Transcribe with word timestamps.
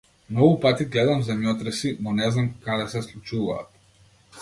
Многу 0.35 0.55
пати 0.63 0.87
гледам 0.95 1.21
земјотреси, 1.27 1.93
но 2.07 2.17
не 2.23 2.33
знам 2.39 2.51
каде 2.67 2.91
се 2.97 3.07
случуваат. 3.09 3.81